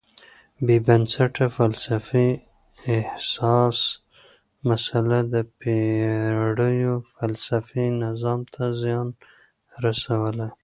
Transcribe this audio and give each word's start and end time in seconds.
بېبنسټه 0.65 1.45
فلسفي 1.57 2.27
اساسي 2.95 3.89
مسئله 4.69 5.19
د 5.33 5.35
پېړیو 5.59 6.93
فلسفي 7.15 7.85
نظام 8.03 8.39
ته 8.53 8.63
زیان 8.81 9.07
رسولی. 9.85 10.49